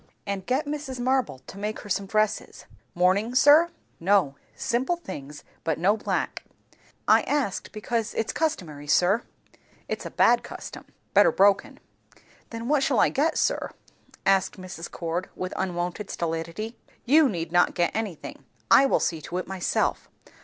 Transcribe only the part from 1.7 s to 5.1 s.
her some dresses." "Mourning, sir?" "No. Simple